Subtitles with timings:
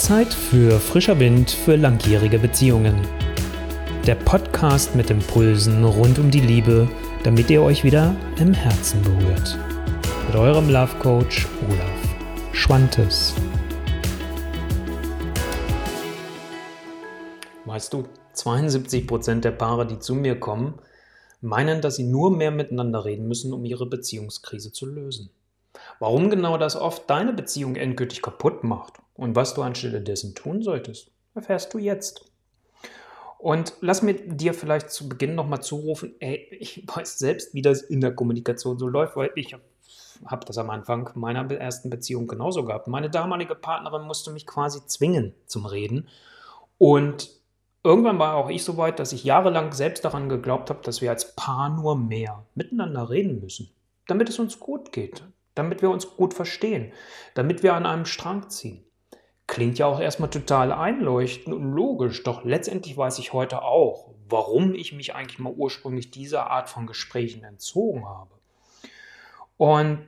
[0.00, 3.06] Zeit für frischer Wind für langjährige Beziehungen.
[4.06, 6.88] Der Podcast mit Impulsen rund um die Liebe,
[7.22, 9.58] damit ihr euch wieder im Herzen berührt.
[10.26, 13.34] Mit eurem Love Coach Olaf Schwantes.
[17.66, 18.04] Weißt du,
[18.34, 20.78] 72% der Paare, die zu mir kommen,
[21.42, 25.28] meinen, dass sie nur mehr miteinander reden müssen, um ihre Beziehungskrise zu lösen.
[26.00, 30.62] Warum genau das oft deine Beziehung endgültig kaputt macht und was du anstelle dessen tun
[30.62, 32.32] solltest, erfährst du jetzt.
[33.36, 37.82] Und lass mir dir vielleicht zu Beginn nochmal zurufen, ey, ich weiß selbst, wie das
[37.82, 39.54] in der Kommunikation so läuft, weil ich
[40.24, 42.88] habe das am Anfang meiner ersten Beziehung genauso gehabt.
[42.88, 46.08] Meine damalige Partnerin musste mich quasi zwingen zum Reden.
[46.78, 47.30] Und
[47.84, 51.10] irgendwann war auch ich so weit, dass ich jahrelang selbst daran geglaubt habe, dass wir
[51.10, 53.70] als Paar nur mehr miteinander reden müssen,
[54.06, 55.22] damit es uns gut geht,
[55.54, 56.92] damit wir uns gut verstehen,
[57.34, 58.84] damit wir an einem Strang ziehen.
[59.46, 64.74] Klingt ja auch erstmal total einleuchtend und logisch, doch letztendlich weiß ich heute auch, warum
[64.74, 68.30] ich mich eigentlich mal ursprünglich dieser Art von Gesprächen entzogen habe.
[69.56, 70.06] Und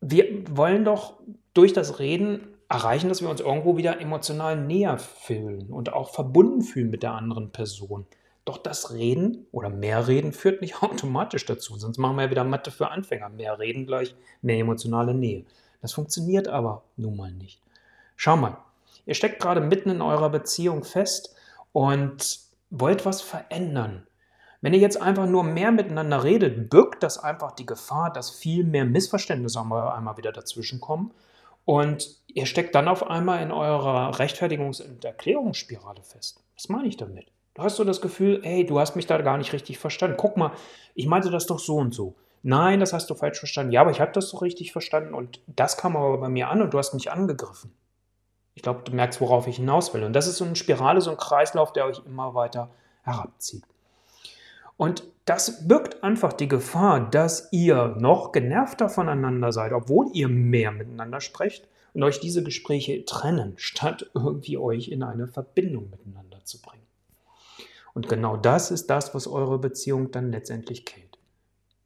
[0.00, 1.20] wir wollen doch
[1.54, 6.62] durch das Reden erreichen, dass wir uns irgendwo wieder emotional näher fühlen und auch verbunden
[6.62, 8.06] fühlen mit der anderen Person.
[8.46, 12.44] Doch das Reden oder mehr Reden führt nicht automatisch dazu, sonst machen wir ja wieder
[12.44, 13.28] Mathe für Anfänger.
[13.28, 15.44] Mehr Reden gleich mehr emotionale Nähe.
[15.82, 17.60] Das funktioniert aber nun mal nicht.
[18.16, 18.56] Schau mal,
[19.04, 21.34] ihr steckt gerade mitten in eurer Beziehung fest
[21.72, 24.06] und wollt was verändern.
[24.62, 28.64] Wenn ihr jetzt einfach nur mehr miteinander redet, birgt das einfach die Gefahr, dass viel
[28.64, 31.12] mehr Missverständnisse einmal wieder dazwischenkommen
[31.64, 36.42] und ihr steckt dann auf einmal in eurer Rechtfertigungs- und Erklärungsspirale fest.
[36.54, 37.26] Was meine ich damit?
[37.56, 40.18] Du hast so das Gefühl, hey, du hast mich da gar nicht richtig verstanden.
[40.18, 40.52] Guck mal,
[40.94, 42.14] ich meinte das doch so und so.
[42.42, 43.72] Nein, das hast du falsch verstanden.
[43.72, 46.60] Ja, aber ich habe das doch richtig verstanden und das kam aber bei mir an
[46.60, 47.72] und du hast mich angegriffen.
[48.54, 50.04] Ich glaube, du merkst, worauf ich hinaus will.
[50.04, 52.70] Und das ist so eine Spirale, so ein Kreislauf, der euch immer weiter
[53.02, 53.64] herabzieht.
[54.76, 60.72] Und das birgt einfach die Gefahr, dass ihr noch genervter voneinander seid, obwohl ihr mehr
[60.72, 66.60] miteinander sprecht und euch diese Gespräche trennen, statt irgendwie euch in eine Verbindung miteinander zu
[66.60, 66.86] bringen.
[67.96, 71.16] Und genau das ist das, was eure Beziehung dann letztendlich killt.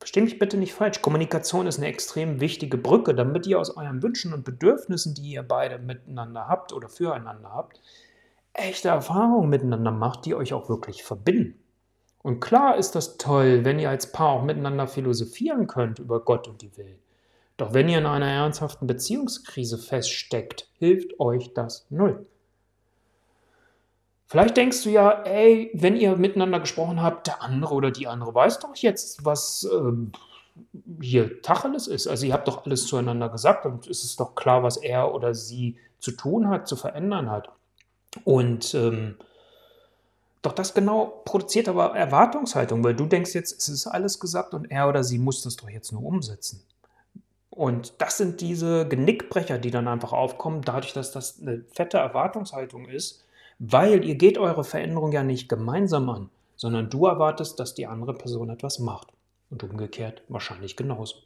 [0.00, 1.02] Verstehe mich bitte nicht falsch.
[1.02, 5.44] Kommunikation ist eine extrem wichtige Brücke, damit ihr aus euren Wünschen und Bedürfnissen, die ihr
[5.44, 7.80] beide miteinander habt oder füreinander habt,
[8.54, 11.62] echte Erfahrungen miteinander macht, die euch auch wirklich verbinden.
[12.22, 16.48] Und klar ist das toll, wenn ihr als Paar auch miteinander philosophieren könnt über Gott
[16.48, 16.98] und die Welt.
[17.56, 22.26] Doch wenn ihr in einer ernsthaften Beziehungskrise feststeckt, hilft euch das null.
[24.30, 28.32] Vielleicht denkst du ja, ey, wenn ihr miteinander gesprochen habt, der andere oder die andere
[28.32, 30.12] weiß doch jetzt, was ähm,
[31.00, 32.06] hier Tacheles ist.
[32.06, 35.34] Also ihr habt doch alles zueinander gesagt und es ist doch klar, was er oder
[35.34, 37.48] sie zu tun hat, zu verändern hat.
[38.22, 39.16] Und ähm,
[40.42, 44.70] doch das genau produziert aber Erwartungshaltung, weil du denkst jetzt, es ist alles gesagt und
[44.70, 46.62] er oder sie muss das doch jetzt nur umsetzen.
[47.50, 52.88] Und das sind diese Genickbrecher, die dann einfach aufkommen, dadurch, dass das eine fette Erwartungshaltung
[52.88, 53.24] ist,
[53.60, 58.14] weil ihr geht eure Veränderung ja nicht gemeinsam an, sondern du erwartest, dass die andere
[58.14, 59.08] Person etwas macht.
[59.50, 61.16] Und umgekehrt wahrscheinlich genauso.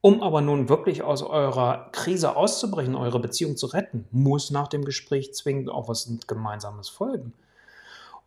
[0.00, 4.84] Um aber nun wirklich aus eurer Krise auszubrechen, eure Beziehung zu retten, muss nach dem
[4.84, 7.32] Gespräch zwingend auch was Gemeinsames folgen.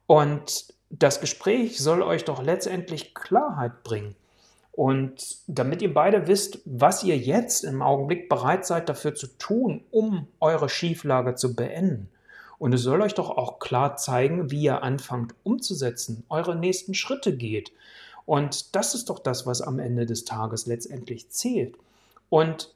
[0.06, 4.16] Und das Gespräch soll euch doch letztendlich Klarheit bringen.
[4.72, 9.84] Und damit ihr beide wisst, was ihr jetzt im Augenblick bereit seid dafür zu tun,
[9.92, 12.10] um eure Schieflage zu beenden.
[12.60, 17.36] Und es soll euch doch auch klar zeigen, wie ihr anfangt umzusetzen, eure nächsten Schritte
[17.36, 17.72] geht.
[18.26, 21.78] Und das ist doch das, was am Ende des Tages letztendlich zählt.
[22.30, 22.76] Und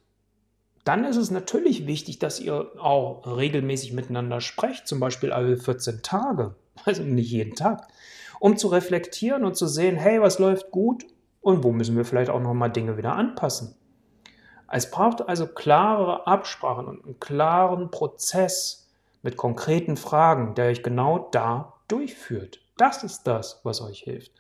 [0.84, 6.02] dann ist es natürlich wichtig, dass ihr auch regelmäßig miteinander sprecht, zum Beispiel alle 14
[6.02, 6.56] Tage,
[6.86, 7.88] also nicht jeden Tag,
[8.40, 11.06] um zu reflektieren und zu sehen, hey, was läuft gut
[11.42, 13.76] und wo müssen wir vielleicht auch nochmal Dinge wieder anpassen.
[14.72, 18.81] Es braucht also klare Absprachen und einen klaren Prozess,
[19.22, 22.62] mit konkreten Fragen, der euch genau da durchführt.
[22.78, 24.32] Das ist das, was euch hilft.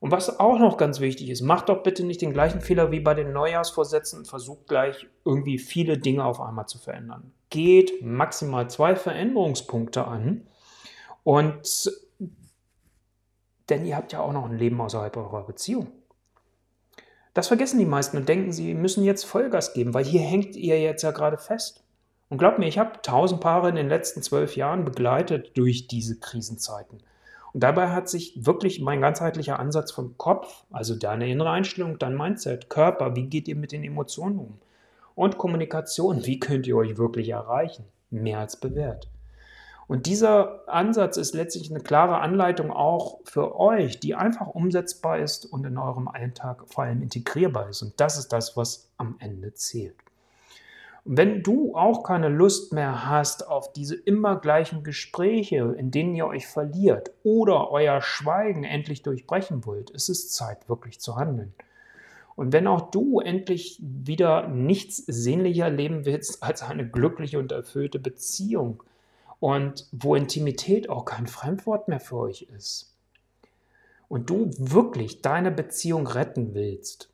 [0.00, 3.00] Und was auch noch ganz wichtig ist, macht doch bitte nicht den gleichen Fehler wie
[3.00, 7.32] bei den Neujahrsvorsätzen und versucht gleich irgendwie viele Dinge auf einmal zu verändern.
[7.50, 10.46] Geht maximal zwei Veränderungspunkte an
[11.22, 11.90] und
[13.68, 15.92] denn ihr habt ja auch noch ein Leben außerhalb eurer Beziehung.
[17.34, 20.80] Das vergessen die meisten und denken, sie müssen jetzt Vollgas geben, weil hier hängt ihr
[20.80, 21.84] jetzt ja gerade fest.
[22.30, 26.18] Und glaub mir, ich habe tausend Paare in den letzten zwölf Jahren begleitet durch diese
[26.18, 27.02] Krisenzeiten.
[27.52, 32.16] Und dabei hat sich wirklich mein ganzheitlicher Ansatz vom Kopf, also deine innere Einstellung, dein
[32.16, 34.58] Mindset, Körper, wie geht ihr mit den Emotionen um?
[35.14, 37.84] Und Kommunikation, wie könnt ihr euch wirklich erreichen?
[38.10, 39.08] mehr als bewährt.
[39.86, 45.46] Und dieser Ansatz ist letztlich eine klare Anleitung auch für euch, die einfach umsetzbar ist
[45.46, 47.82] und in eurem Alltag vor allem integrierbar ist.
[47.82, 49.96] Und das ist das, was am Ende zählt.
[51.04, 56.14] Und wenn du auch keine Lust mehr hast auf diese immer gleichen Gespräche, in denen
[56.14, 61.54] ihr euch verliert oder euer Schweigen endlich durchbrechen wollt, ist es Zeit, wirklich zu handeln.
[62.36, 67.98] Und wenn auch du endlich wieder nichts sehnlicher leben willst als eine glückliche und erfüllte
[67.98, 68.82] Beziehung,
[69.40, 72.94] und wo Intimität auch kein Fremdwort mehr für euch ist
[74.08, 77.08] und du wirklich deine Beziehung retten willst,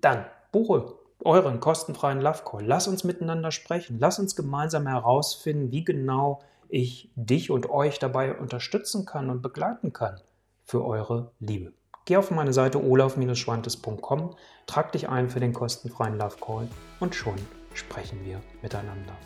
[0.00, 2.64] dann buche euren kostenfreien Love Call.
[2.64, 3.98] Lass uns miteinander sprechen.
[3.98, 9.92] Lass uns gemeinsam herausfinden, wie genau ich dich und euch dabei unterstützen kann und begleiten
[9.92, 10.20] kann
[10.64, 11.72] für eure Liebe.
[12.04, 14.34] Geh auf meine Seite olaf-schwantes.com,
[14.66, 17.36] trag dich ein für den kostenfreien Love Call und schon
[17.74, 19.16] sprechen wir miteinander.